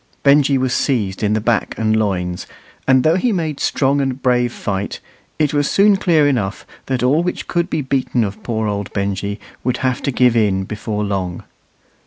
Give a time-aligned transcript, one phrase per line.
[0.23, 2.47] Benjy was seized in the back and loins;
[2.87, 4.99] and though he made strong and brave fight,
[5.37, 9.39] it was soon clear enough that all which could be beaten of poor old Benjy
[9.63, 11.43] would have to give in before long.